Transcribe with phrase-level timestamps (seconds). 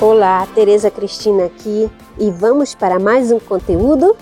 [0.00, 4.16] Olá, Tereza Cristina aqui e vamos para mais um conteúdo?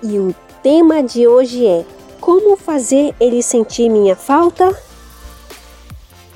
[0.00, 0.32] E o
[0.62, 1.84] tema de hoje é
[2.20, 4.72] Como fazer ele sentir minha falta?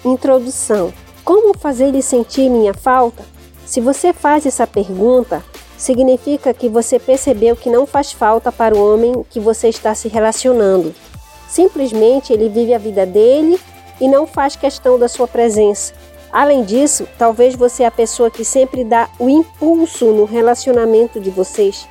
[0.05, 0.92] Introdução:
[1.24, 3.24] Como fazer ele sentir minha falta?
[3.64, 5.41] Se você faz essa pergunta,
[5.79, 10.09] significa que você percebeu que não faz falta para o homem que você está se
[10.09, 10.93] relacionando.
[11.48, 13.56] Simplesmente ele vive a vida dele
[14.00, 15.95] e não faz questão da sua presença.
[16.34, 21.30] Além disso, talvez você é a pessoa que sempre dá o impulso no relacionamento de
[21.30, 21.88] vocês.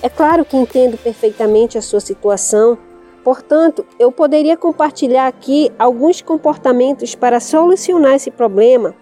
[0.00, 2.78] É claro que entendo perfeitamente a sua situação,
[3.24, 8.94] portanto, eu poderia compartilhar aqui alguns comportamentos para solucionar esse problema,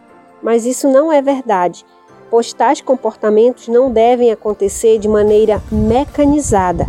[0.43, 1.84] mas isso não é verdade,
[2.30, 6.87] pois tais comportamentos não devem acontecer de maneira mecanizada,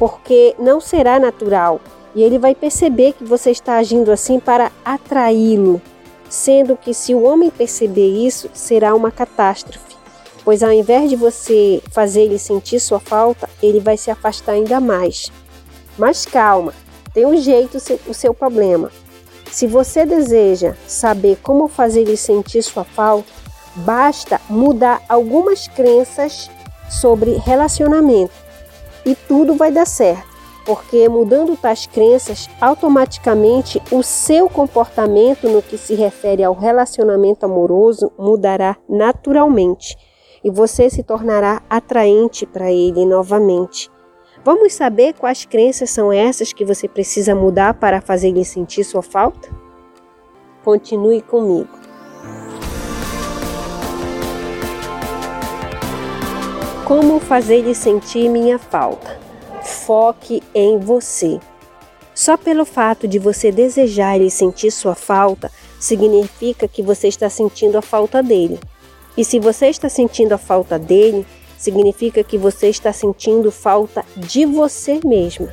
[0.00, 1.80] porque não será natural
[2.12, 5.80] e ele vai perceber que você está agindo assim para atraí-lo
[6.28, 9.96] sendo que se o homem perceber isso, será uma catástrofe,
[10.44, 14.80] pois ao invés de você fazer ele sentir sua falta, ele vai se afastar ainda
[14.80, 15.30] mais.
[15.98, 16.74] Mas calma,
[17.14, 18.90] tem um jeito o seu problema.
[19.50, 23.32] Se você deseja saber como fazer ele sentir sua falta,
[23.76, 26.50] basta mudar algumas crenças
[26.90, 28.32] sobre relacionamento
[29.04, 30.35] e tudo vai dar certo
[30.66, 38.10] porque mudando tais crenças, automaticamente o seu comportamento no que se refere ao relacionamento amoroso
[38.18, 39.96] mudará naturalmente
[40.42, 43.88] e você se tornará atraente para ele novamente.
[44.44, 49.02] Vamos saber quais crenças são essas que você precisa mudar para fazer ele sentir sua
[49.02, 49.48] falta?
[50.64, 51.70] Continue comigo.
[56.84, 59.25] Como fazer ele sentir minha falta?
[59.86, 61.38] Foque em você.
[62.12, 67.78] Só pelo fato de você desejar e sentir sua falta, significa que você está sentindo
[67.78, 68.58] a falta dele.
[69.16, 71.24] E se você está sentindo a falta dele,
[71.56, 75.48] significa que você está sentindo falta de você mesma.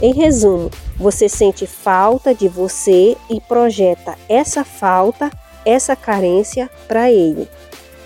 [0.00, 5.30] Em resumo, você sente falta de você e projeta essa falta,
[5.64, 7.46] essa carência para ele.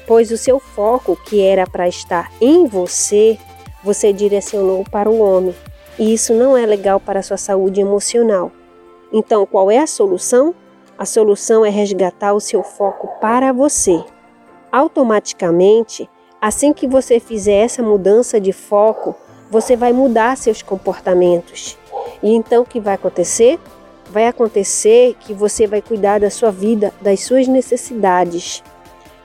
[0.06, 3.38] Pois o seu foco, que era para estar em você,
[3.82, 5.54] você direcionou para o homem,
[5.98, 8.50] e isso não é legal para a sua saúde emocional.
[9.12, 10.54] Então, qual é a solução?
[10.96, 14.02] A solução é resgatar o seu foco para você.
[14.70, 16.08] Automaticamente,
[16.40, 19.14] assim que você fizer essa mudança de foco,
[19.50, 21.76] você vai mudar seus comportamentos.
[22.22, 23.58] E então o que vai acontecer?
[24.10, 28.62] Vai acontecer que você vai cuidar da sua vida, das suas necessidades.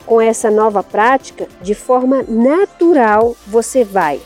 [0.06, 4.22] Com essa nova prática, de forma natural, você vai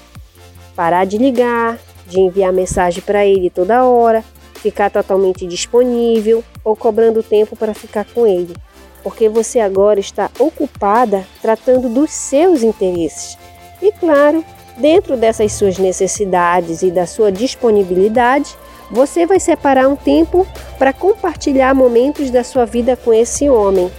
[0.79, 4.23] parar de ligar, de enviar mensagem para ele toda hora,
[4.53, 8.55] ficar totalmente disponível ou cobrando tempo para ficar com ele,
[9.03, 13.37] porque você agora está ocupada tratando dos seus interesses.
[13.81, 14.41] E claro,
[14.77, 18.55] dentro dessas suas necessidades e da sua disponibilidade,
[18.89, 20.47] você vai separar um tempo
[20.77, 23.91] para compartilhar momentos da sua vida com esse homem,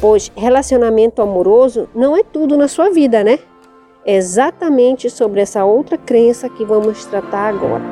[0.00, 3.38] pois relacionamento amoroso não é tudo na sua vida, né?
[4.04, 7.82] Exatamente sobre essa outra crença que vamos tratar agora.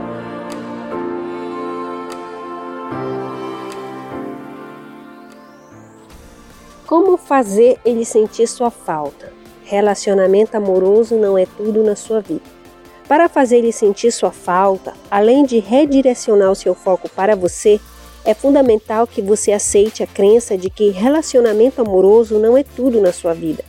[6.87, 9.33] Como fazer ele sentir sua falta?
[9.65, 12.43] Relacionamento amoroso não é tudo na sua vida.
[13.09, 17.81] Para fazer ele sentir sua falta, além de redirecionar o seu foco para você,
[18.25, 23.13] é fundamental que você aceite a crença de que relacionamento amoroso não é tudo na
[23.13, 23.65] sua vida.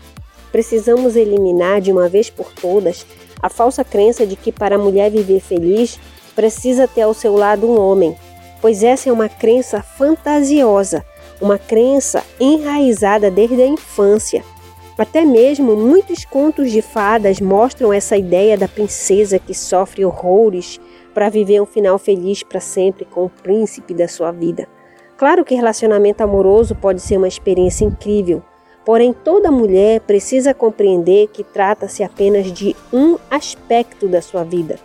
[0.54, 3.06] Precisamos eliminar de uma vez por todas
[3.42, 6.00] a falsa crença de que para a mulher viver feliz
[6.36, 8.16] precisa ter ao seu lado um homem,
[8.62, 11.04] pois essa é uma crença fantasiosa,
[11.42, 14.44] uma crença enraizada desde a infância.
[14.96, 20.80] Até mesmo muitos contos de fadas mostram essa ideia da princesa que sofre horrores
[21.16, 24.68] para viver um final feliz para sempre com o príncipe da sua vida.
[25.18, 28.44] Claro que relacionamento amoroso pode ser uma experiência incrível,
[28.86, 34.78] Porém, toda mulher precisa compreender que trata-se apenas de um aspecto da sua vida.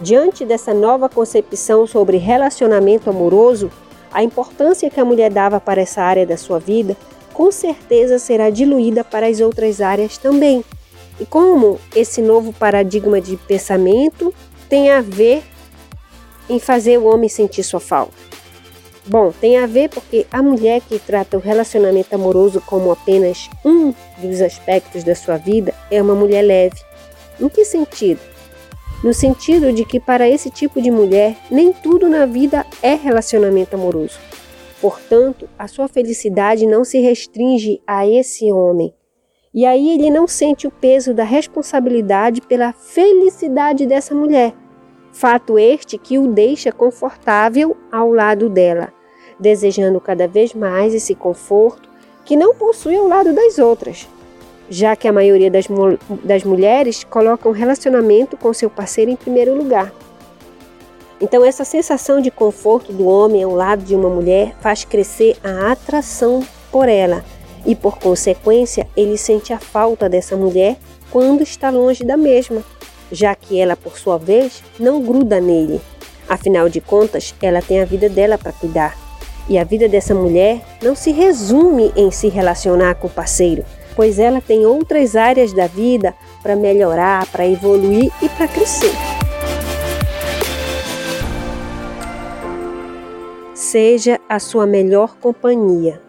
[0.00, 3.70] Diante dessa nova concepção sobre relacionamento amoroso,
[4.12, 6.96] a importância que a mulher dava para essa área da sua vida
[7.32, 10.64] com certeza será diluída para as outras áreas também.
[11.20, 14.34] E como esse novo paradigma de pensamento
[14.68, 15.44] tem a ver
[16.48, 18.27] em fazer o homem sentir sua falta?
[19.08, 23.94] Bom, tem a ver porque a mulher que trata o relacionamento amoroso como apenas um
[24.18, 26.76] dos aspectos da sua vida é uma mulher leve.
[27.40, 28.20] Em que sentido?
[29.02, 33.76] No sentido de que para esse tipo de mulher, nem tudo na vida é relacionamento
[33.76, 34.18] amoroso.
[34.78, 38.92] Portanto, a sua felicidade não se restringe a esse homem.
[39.54, 44.52] E aí ele não sente o peso da responsabilidade pela felicidade dessa mulher.
[45.12, 48.92] Fato este que o deixa confortável ao lado dela,
[49.38, 51.88] desejando cada vez mais esse conforto
[52.24, 54.06] que não possui ao lado das outras,
[54.68, 55.66] já que a maioria das,
[56.22, 59.92] das mulheres coloca o um relacionamento com seu parceiro em primeiro lugar.
[61.20, 65.72] Então, essa sensação de conforto do homem ao lado de uma mulher faz crescer a
[65.72, 67.24] atração por ela
[67.66, 70.76] e, por consequência, ele sente a falta dessa mulher
[71.10, 72.62] quando está longe da mesma,
[73.10, 75.80] já que ela, por sua vez, não gruda nele.
[76.28, 79.07] Afinal de contas, ela tem a vida dela para cuidar.
[79.48, 83.64] E a vida dessa mulher não se resume em se relacionar com o parceiro,
[83.96, 88.92] pois ela tem outras áreas da vida para melhorar, para evoluir e para crescer.
[93.54, 96.00] Seja a sua melhor companhia.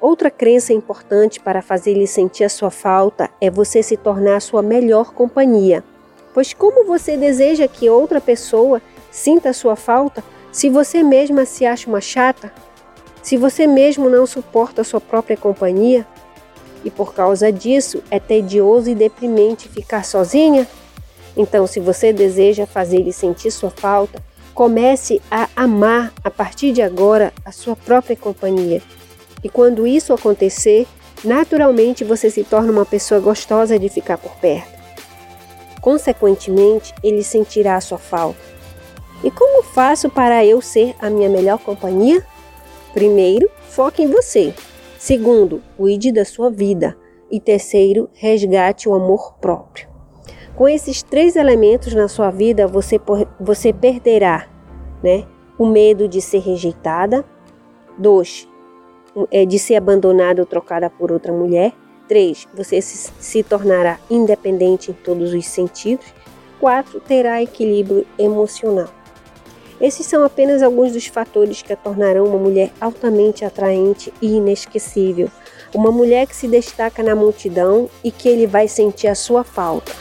[0.00, 4.60] Outra crença importante para fazer-lhe sentir a sua falta é você se tornar a sua
[4.60, 5.82] melhor companhia.
[6.34, 10.22] Pois como você deseja que outra pessoa sinta a sua falta
[10.54, 12.50] se você mesma se acha uma chata?
[13.22, 16.06] Se você mesmo não suporta a sua própria companhia?
[16.82, 20.66] E por causa disso é tedioso e deprimente ficar sozinha?
[21.36, 24.22] Então, se você deseja fazer-lhe sentir sua falta,
[24.54, 28.80] Comece a amar a partir de agora a sua própria companhia.
[29.42, 30.86] E quando isso acontecer,
[31.24, 34.72] naturalmente você se torna uma pessoa gostosa de ficar por perto.
[35.80, 38.53] Consequentemente, ele sentirá a sua falta.
[39.24, 42.22] E como faço para eu ser a minha melhor companhia?
[42.92, 44.52] Primeiro, foque em você.
[44.98, 46.94] Segundo, cuide da sua vida.
[47.30, 49.88] E terceiro, resgate o amor próprio.
[50.54, 53.00] Com esses três elementos na sua vida, você,
[53.40, 54.46] você perderá
[55.02, 55.26] né,
[55.58, 57.24] o medo de ser rejeitada.
[57.96, 58.46] Dois,
[59.30, 61.72] é de ser abandonada ou trocada por outra mulher.
[62.06, 66.04] Três, você se, se tornará independente em todos os sentidos.
[66.60, 68.88] Quatro, terá equilíbrio emocional.
[69.80, 75.28] Esses são apenas alguns dos fatores que a tornarão uma mulher altamente atraente e inesquecível.
[75.74, 79.92] Uma mulher que se destaca na multidão e que ele vai sentir a sua falta.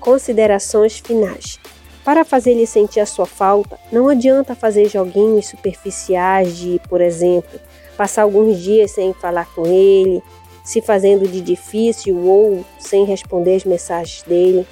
[0.00, 1.60] Considerações finais.
[2.04, 7.60] Para fazer-lhe sentir a sua falta, não adianta fazer joguinhos superficiais de, por exemplo,
[7.96, 10.20] passar alguns dias sem falar com ele,
[10.62, 14.66] se fazendo de difícil ou sem responder as mensagens dele.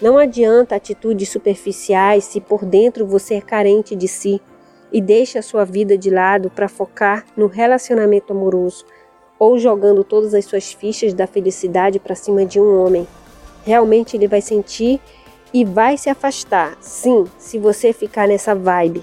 [0.00, 4.40] Não adianta atitudes superficiais se por dentro você é carente de si
[4.92, 8.84] e deixa a sua vida de lado para focar no relacionamento amoroso
[9.38, 13.06] ou jogando todas as suas fichas da felicidade para cima de um homem
[13.64, 15.00] realmente ele vai sentir
[15.52, 16.76] e vai se afastar.
[16.80, 19.02] Sim, se você ficar nessa vibe.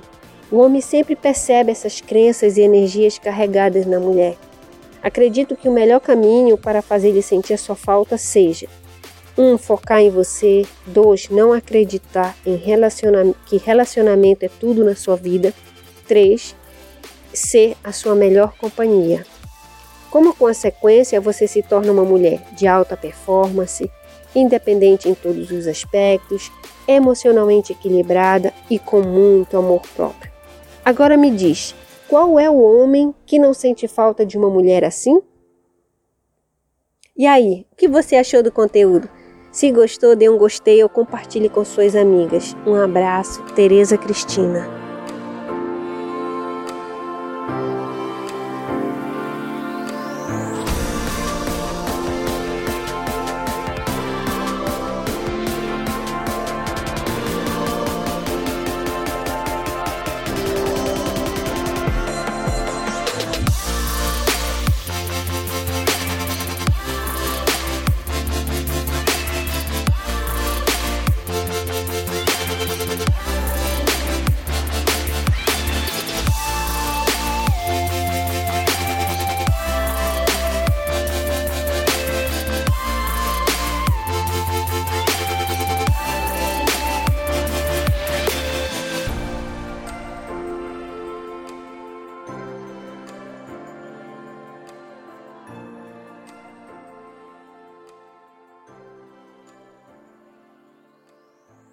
[0.51, 4.37] O homem sempre percebe essas crenças e energias carregadas na mulher.
[5.01, 8.68] Acredito que o melhor caminho para fazer ele sentir a sua falta seja
[9.38, 9.53] 1.
[9.53, 10.65] Um, focar em você.
[10.88, 11.30] 2.
[11.30, 15.53] Não acreditar em relacionamento, que relacionamento é tudo na sua vida.
[16.07, 16.56] 3.
[17.33, 19.25] Ser a sua melhor companhia.
[20.12, 23.89] Como consequência, você se torna uma mulher de alta performance,
[24.36, 26.51] independente em todos os aspectos,
[26.88, 30.30] emocionalmente equilibrada e com muito amor próprio.
[30.83, 31.73] Agora me diz,
[32.11, 35.21] qual é o homem que não sente falta de uma mulher assim?
[37.15, 39.09] E aí, o que você achou do conteúdo?
[39.49, 42.53] Se gostou, dê um gostei ou compartilhe com suas amigas.
[42.68, 44.81] Um abraço, Tereza Cristina.